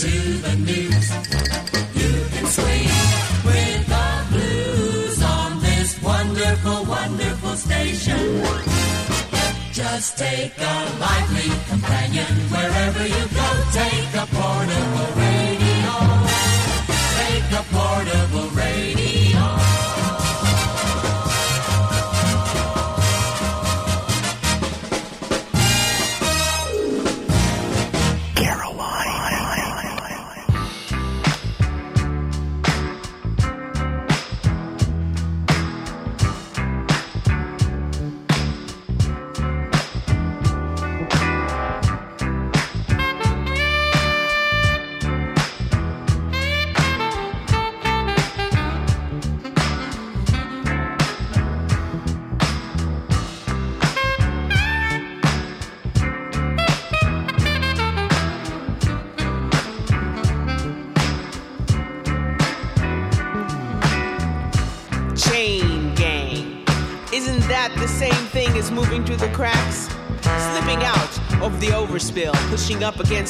[0.00, 1.10] to the news.
[2.00, 2.88] You can swing
[3.44, 8.42] with the blues on this wonderful, wonderful station.
[9.72, 13.48] Just take a lively companion wherever you go.
[13.72, 15.59] Take a portable radio.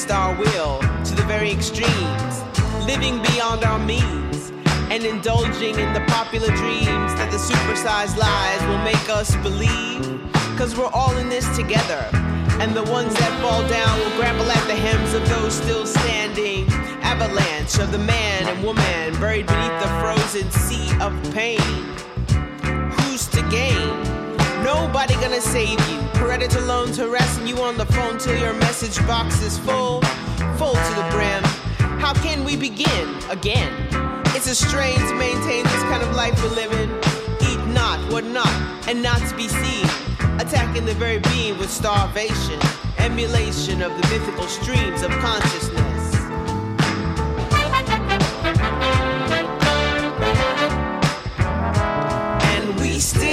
[0.00, 2.42] Against our will to the very extremes,
[2.86, 4.50] living beyond our means,
[4.90, 10.20] and indulging in the popular dreams that the supersized lies will make us believe.
[10.56, 12.08] Cause we're all in this together,
[12.60, 16.66] and the ones that fall down will grapple at the hems of those still standing.
[17.02, 21.60] Avalanche of the man and woman buried beneath the frozen sea of pain
[23.00, 24.02] who's to gain?
[24.64, 26.09] Nobody gonna save you.
[26.20, 30.02] Predator loans harassing you on the phone till your message box is full,
[30.58, 31.42] full to the brim.
[31.98, 33.72] How can we begin again?
[34.36, 36.90] It's a strain to maintain this kind of life we're living.
[37.40, 38.52] Eat not, what not,
[38.86, 39.86] and not to be seen.
[40.38, 42.60] Attacking the very being with starvation,
[42.98, 46.14] emulation of the mythical streams of consciousness.
[52.44, 53.29] And we still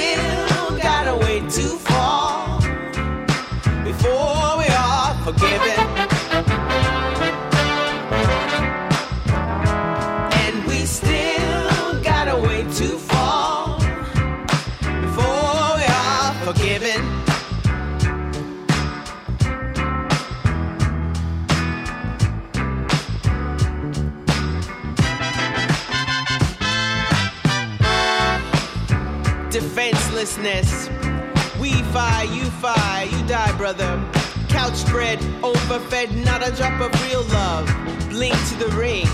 [34.88, 37.68] spread, overfed, not a drop of real love.
[38.09, 39.08] Blink to the ring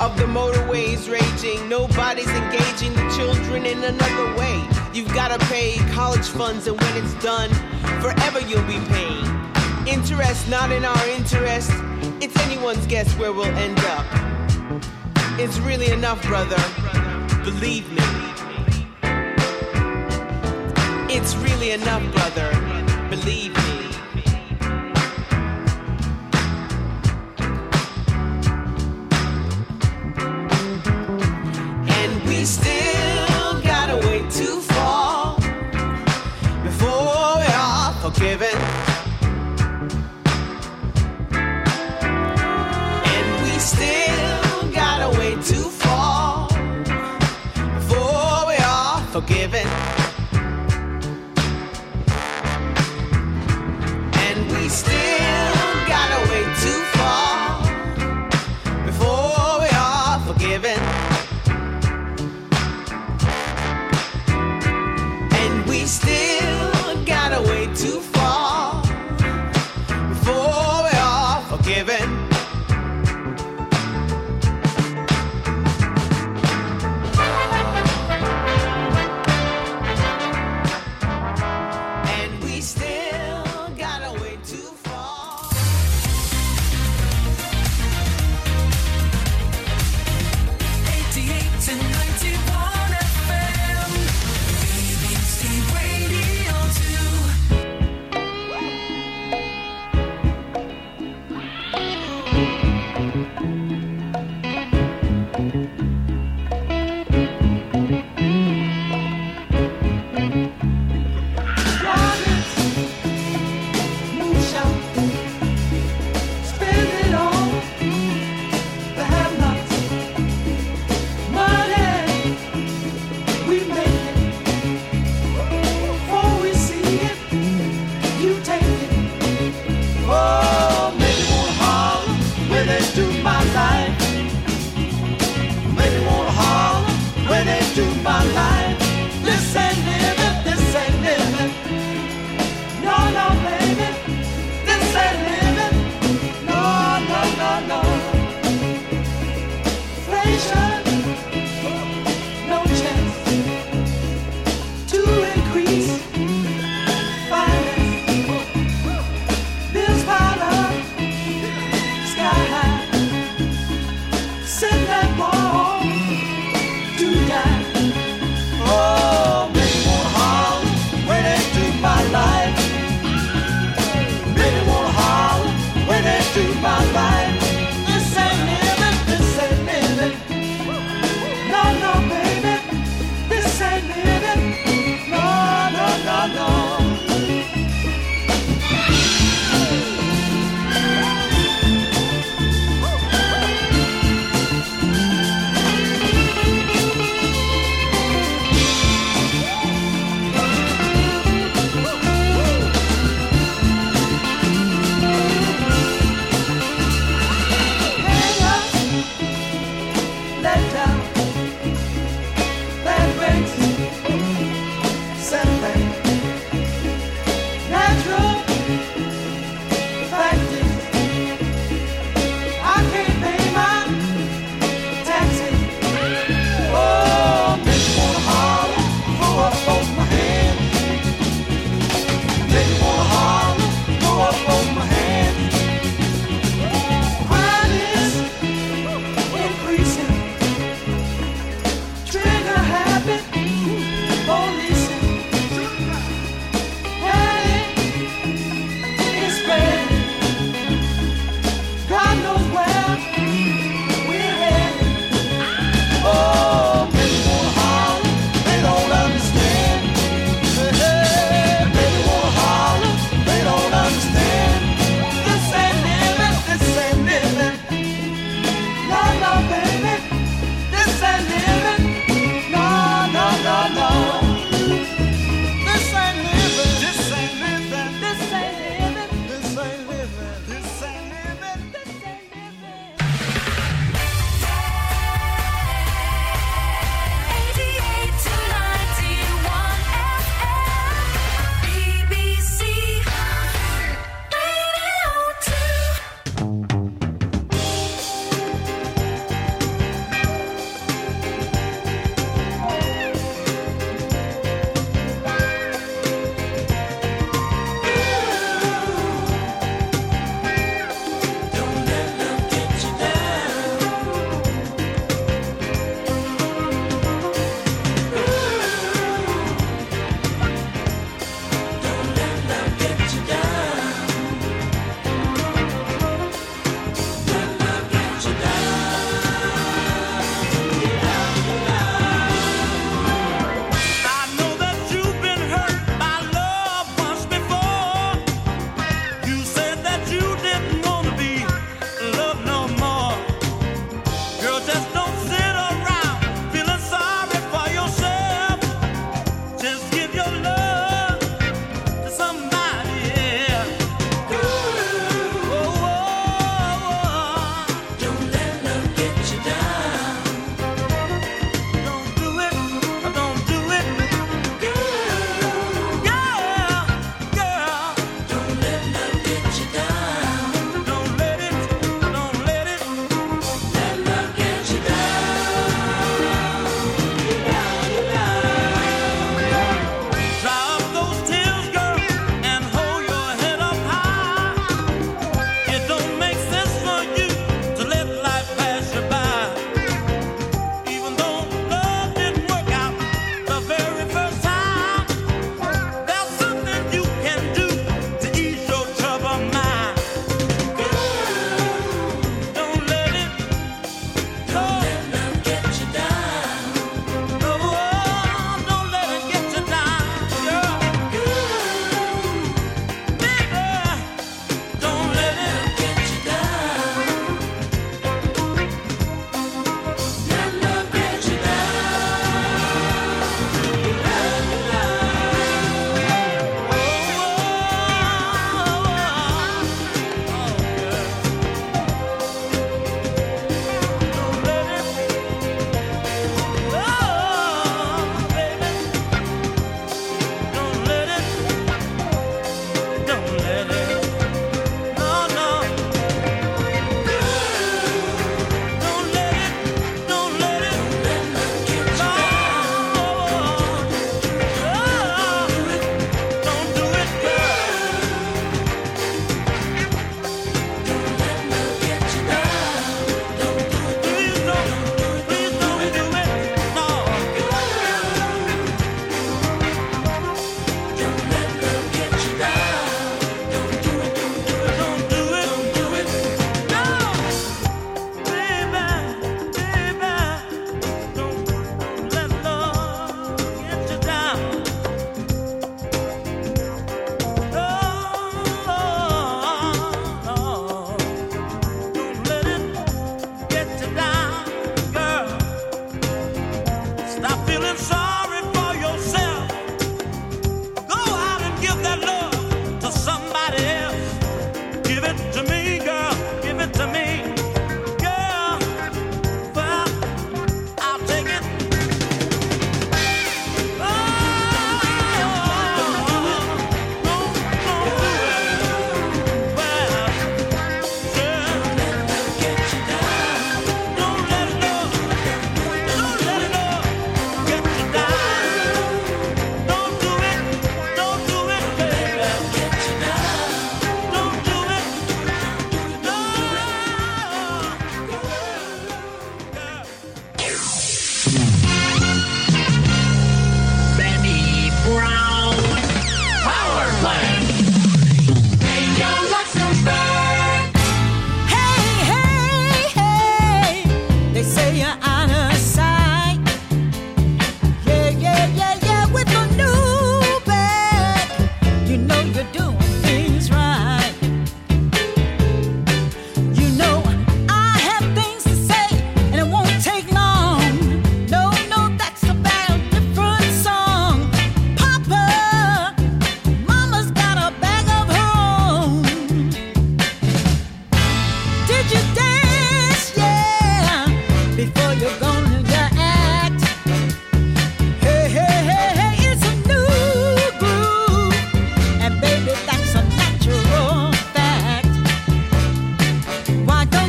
[0.00, 1.68] of the motorways raging.
[1.68, 4.66] Nobody's engaging the children in another way.
[4.92, 7.50] You've gotta pay college funds, and when it's done,
[8.00, 9.26] forever you'll be paying.
[9.86, 11.70] Interest not in our interest.
[12.20, 14.06] It's anyone's guess where we'll end up.
[15.38, 16.62] It's really enough, brother.
[17.42, 18.02] Believe me.
[21.08, 22.50] It's really enough, brother.
[23.10, 23.83] Believe me.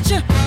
[0.08, 0.45] Change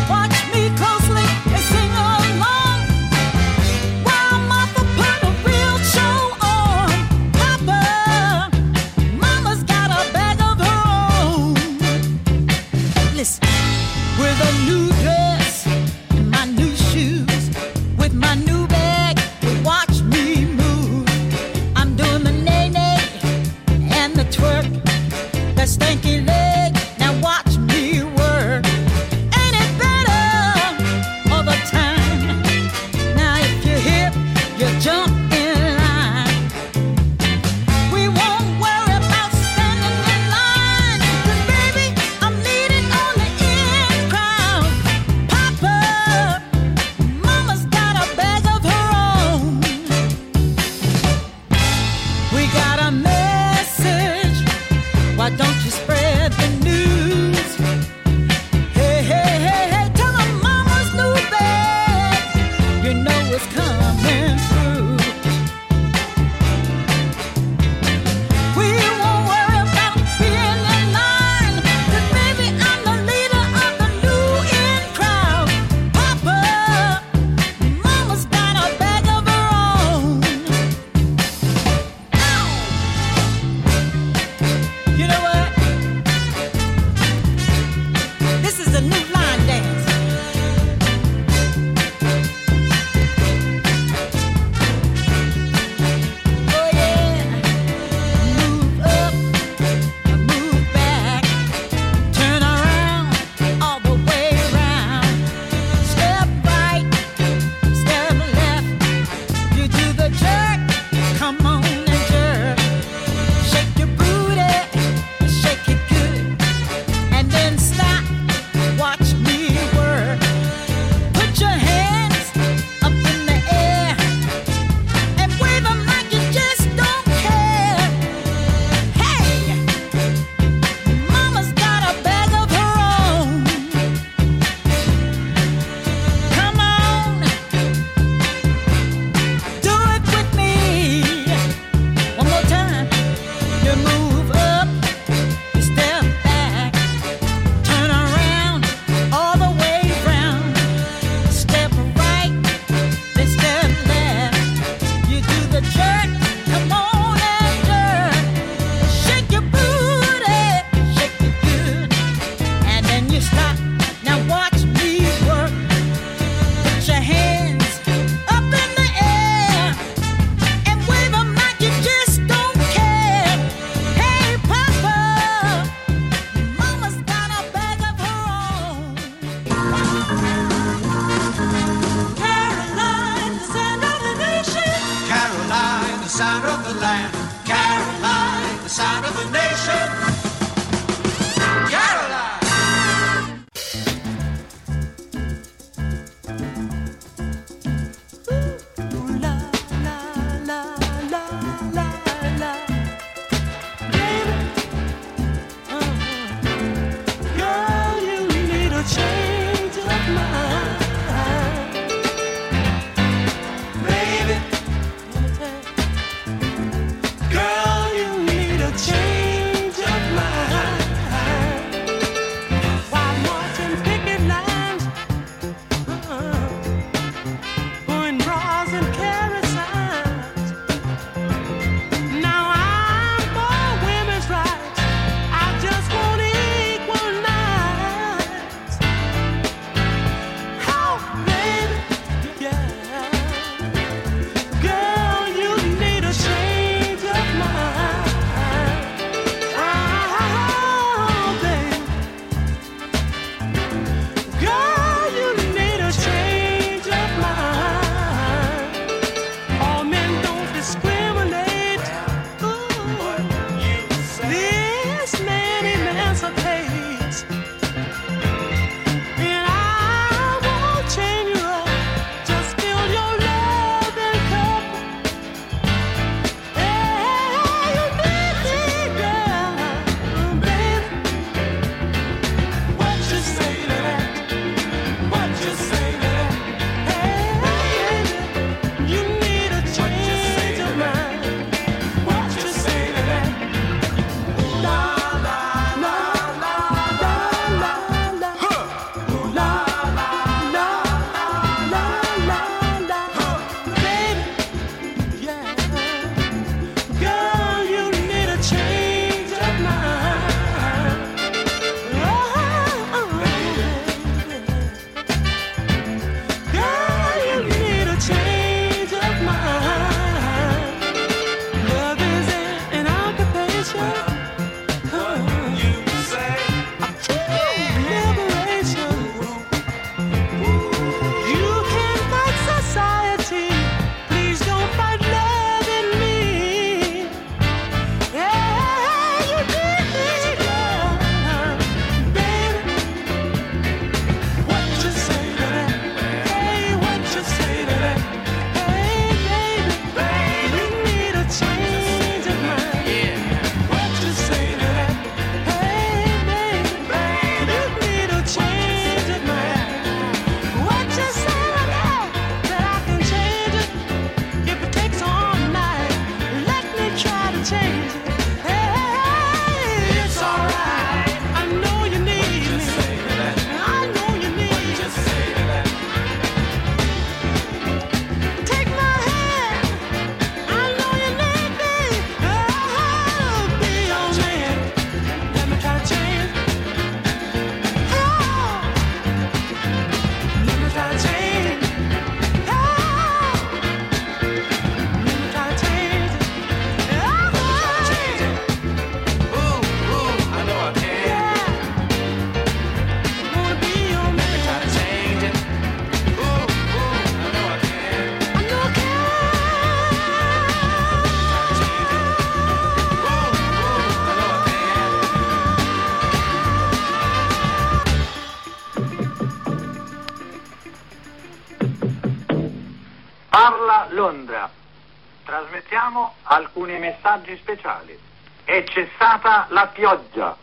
[427.08, 427.98] messaggi speciali.
[428.44, 430.36] È cessata la pioggia.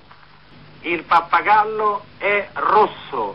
[0.82, 3.35] Il pappagallo è rosso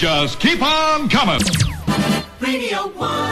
[0.00, 1.42] Just keep on coming.
[2.40, 3.29] Radio 1.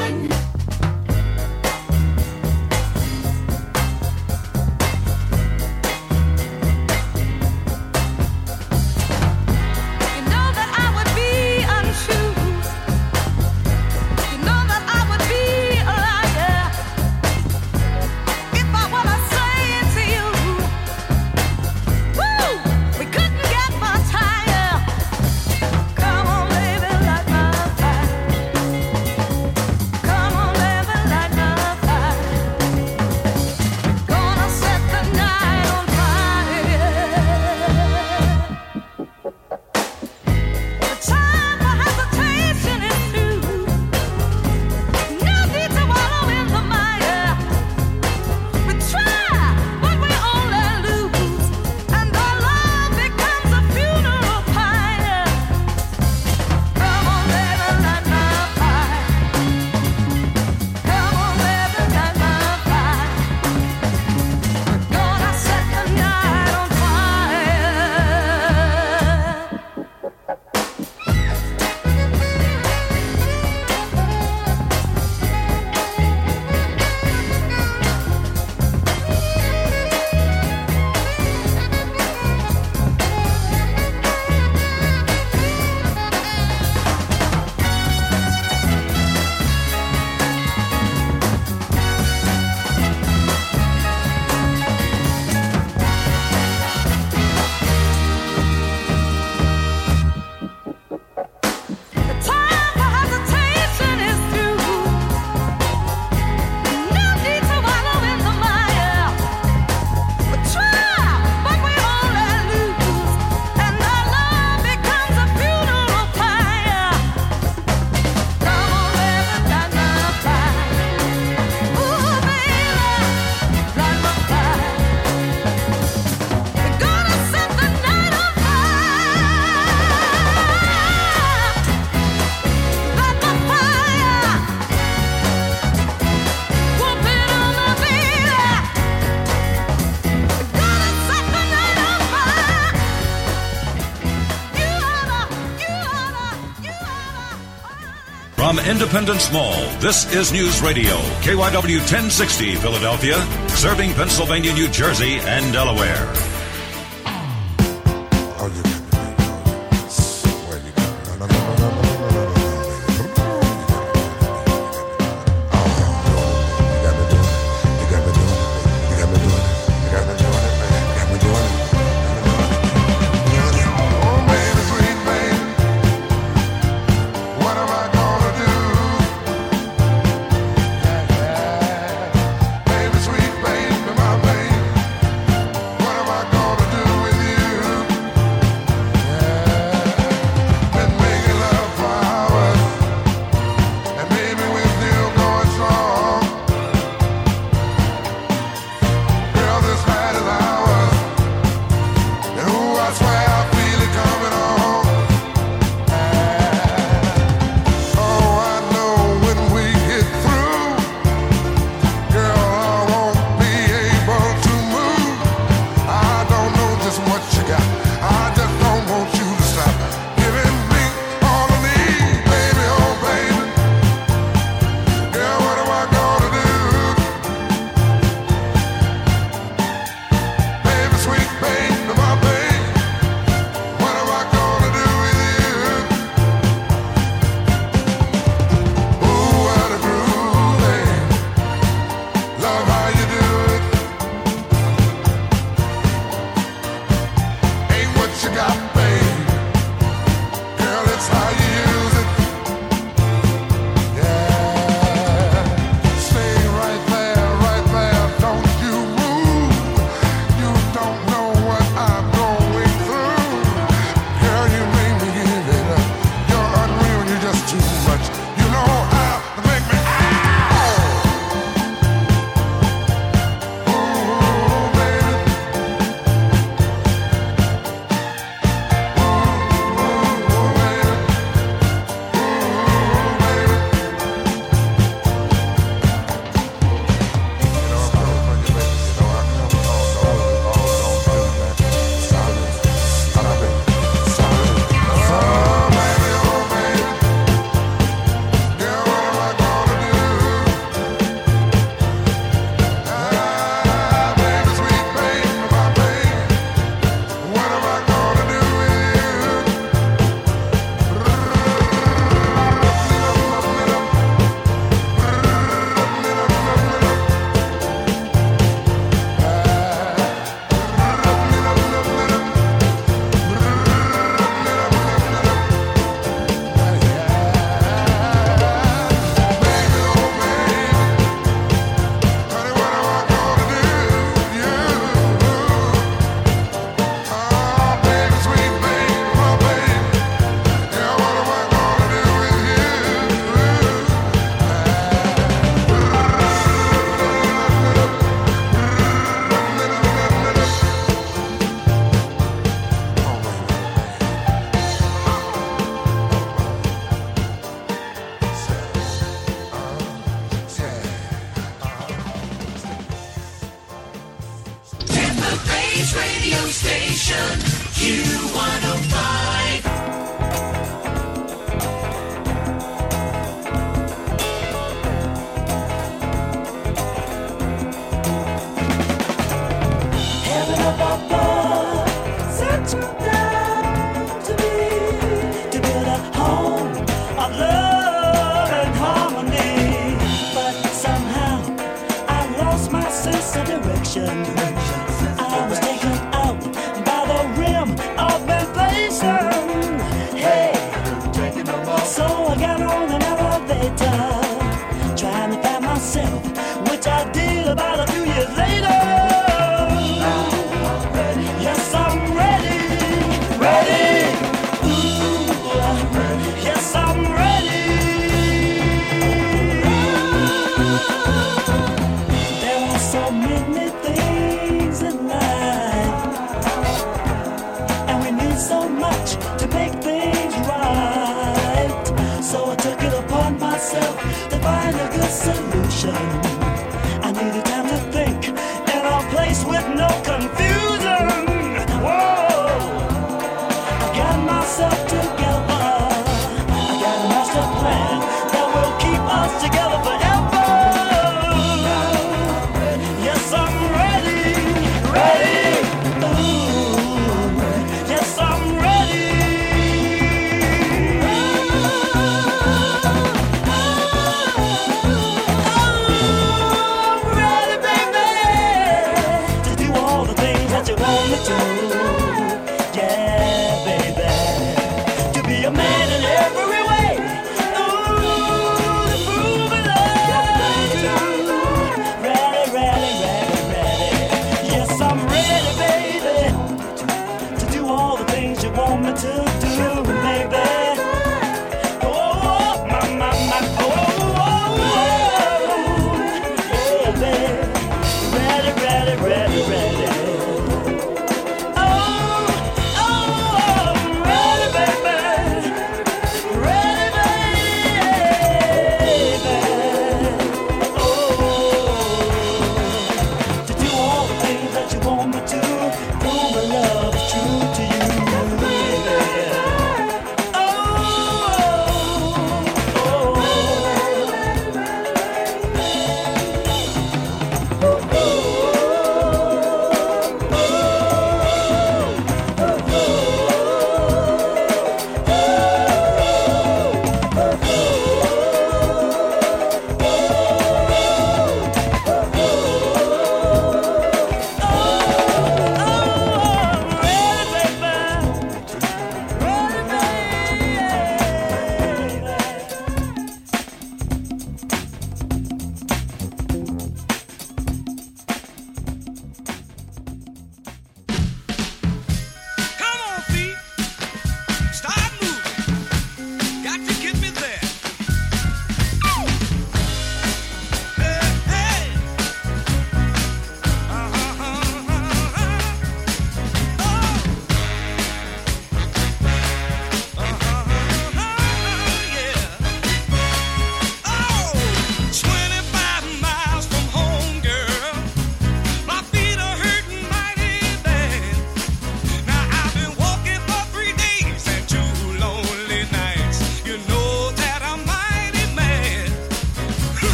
[148.80, 153.16] Independence Mall, this is News Radio, KYW 1060 Philadelphia,
[153.48, 156.27] serving Pennsylvania, New Jersey, and Delaware.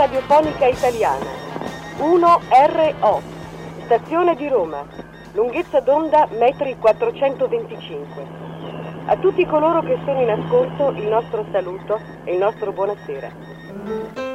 [0.00, 1.26] Radiofonica Italiana.
[1.98, 3.20] 1RO
[3.84, 4.82] Stazione di Roma
[5.32, 8.26] Lunghezza d'onda metri 425
[9.08, 14.29] A tutti coloro che sono in ascolto il nostro saluto e il nostro buonasera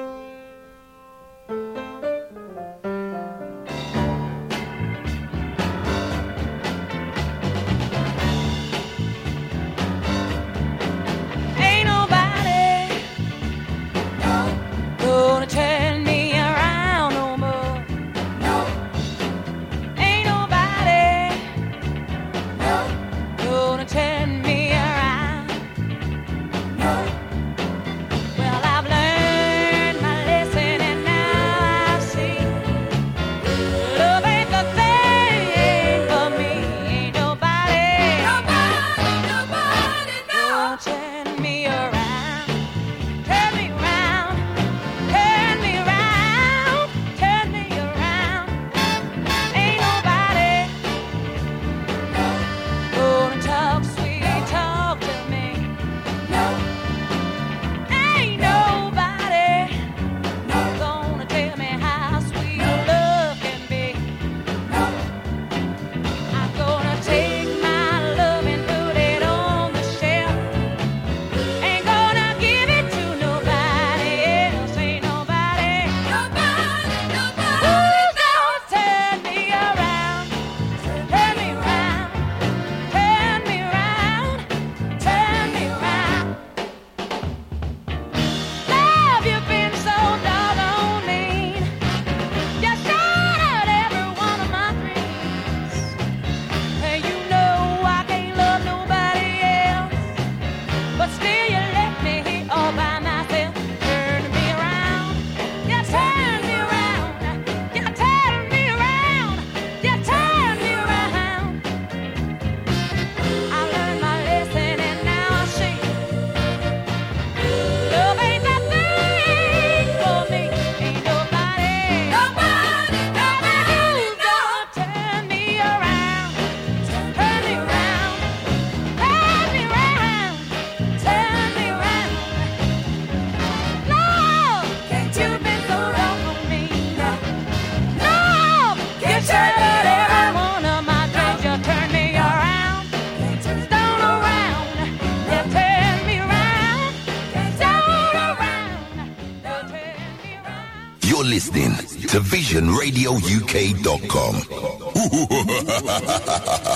[153.05, 154.41] VisionRadioUK.com.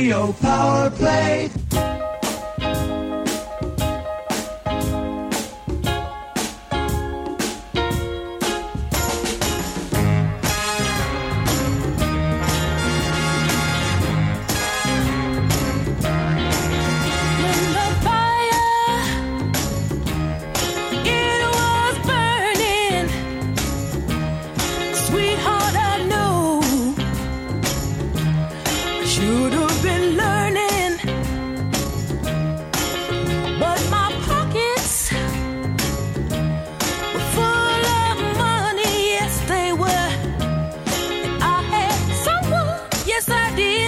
[0.05, 1.64] Radio Power Play.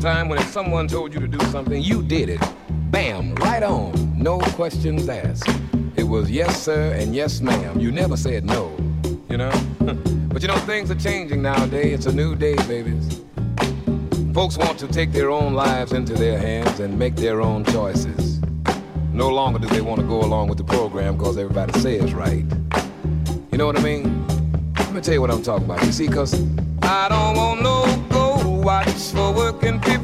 [0.00, 2.40] time when if someone told you to do something, you did it.
[2.90, 3.92] Bam, right on.
[4.16, 5.48] No questions asked.
[5.96, 7.78] It was yes, sir, and yes, ma'am.
[7.78, 8.74] You never said no,
[9.28, 9.52] you know?
[10.28, 11.94] but you know, things are changing nowadays.
[11.94, 13.20] It's a new day, babies.
[14.32, 18.40] Folks want to take their own lives into their hands and make their own choices.
[19.12, 22.44] No longer do they want to go along with the program because everybody says right.
[23.52, 24.26] You know what I mean?
[24.78, 25.84] Let me tell you what I'm talking about.
[25.84, 26.34] You see, because
[26.82, 29.39] I don't want no gold watch for
[29.70, 29.99] working 50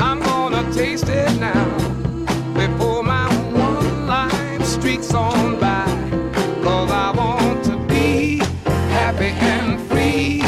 [0.00, 1.64] I'm gonna taste it now
[2.54, 5.86] before my one life streaks on by.
[6.64, 8.38] I want to be
[8.90, 10.42] happy and free,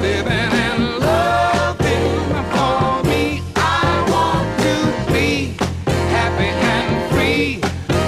[0.00, 2.18] living and loving
[2.54, 3.42] for me.
[3.56, 5.54] I want to be
[6.10, 7.60] happy and free,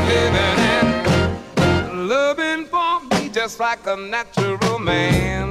[0.08, 5.49] living and loving for me just like a natural man.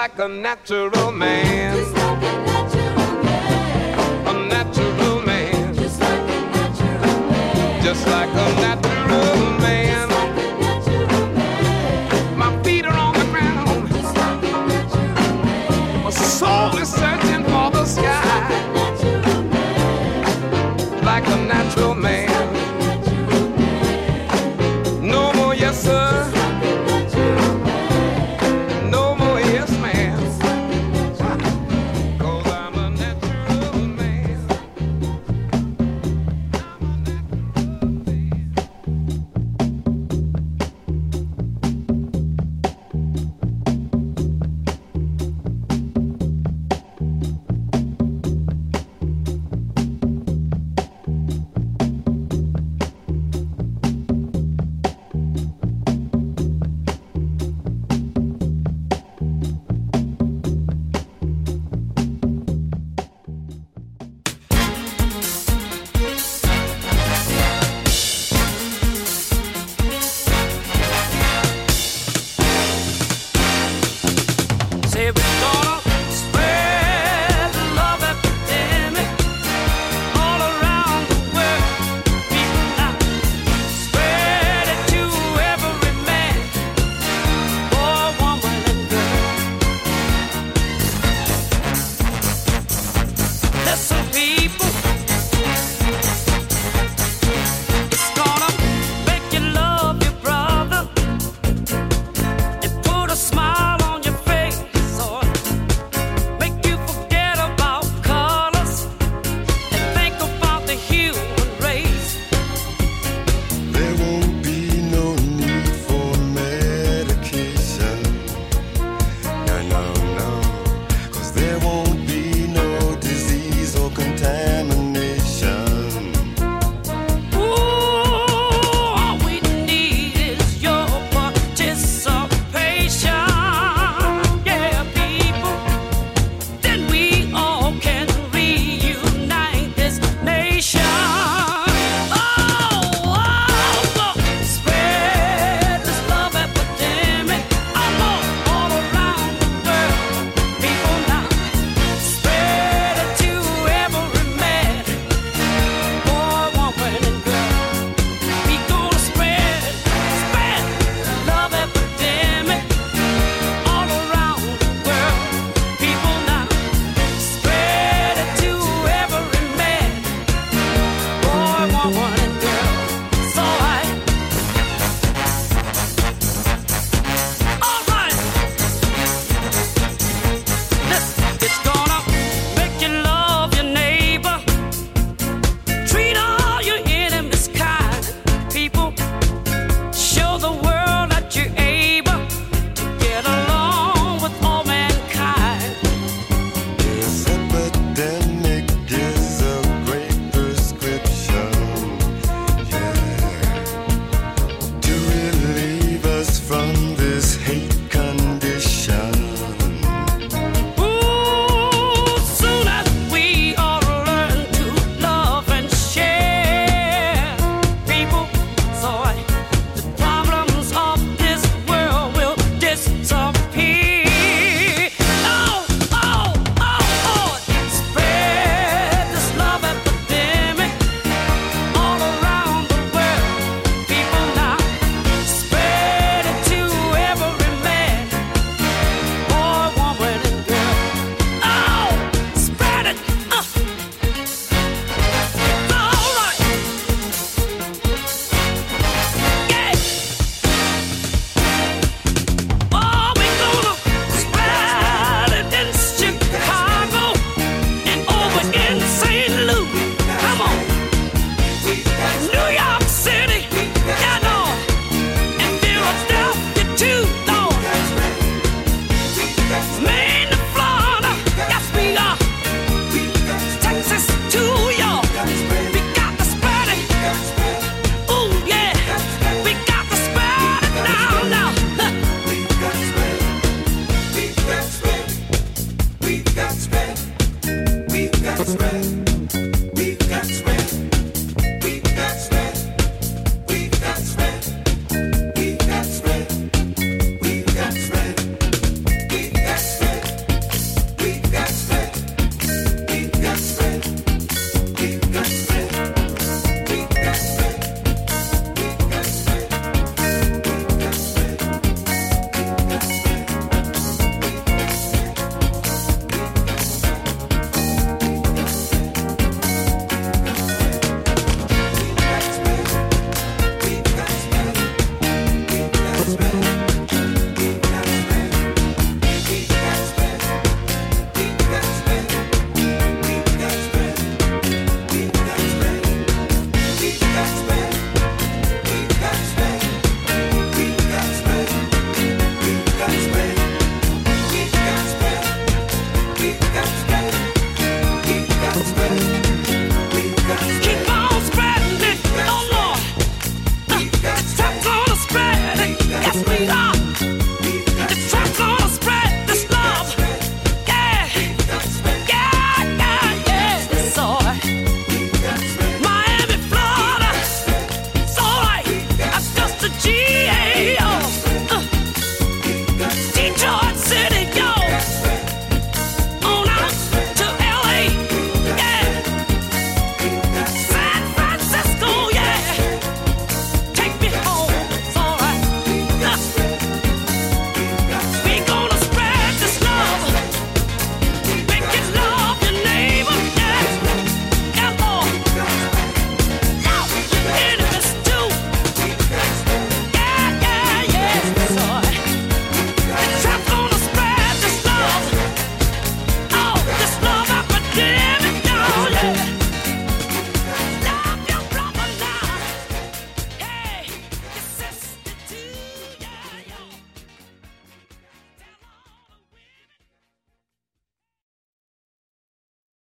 [0.00, 1.99] Like a natural man.